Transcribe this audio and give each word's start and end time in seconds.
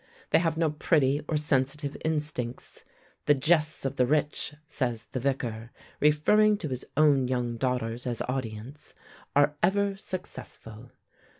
They 0.31 0.39
have 0.39 0.57
no 0.57 0.71
pretty 0.71 1.21
or 1.29 1.37
sensitive 1.37 1.95
instincts. 2.03 2.83
"The 3.27 3.35
jests 3.35 3.85
of 3.85 3.97
the 3.97 4.07
rich," 4.07 4.55
says 4.67 5.05
the 5.11 5.19
Vicar, 5.19 5.69
referring 5.99 6.57
to 6.57 6.69
his 6.69 6.85
own 6.97 7.27
young 7.27 7.55
daughters 7.57 8.07
as 8.07 8.19
audience, 8.23 8.95
"are 9.35 9.55
ever 9.61 9.95
successful." 9.97 10.89